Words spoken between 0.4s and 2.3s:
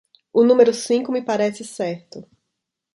número cinco me parece certo.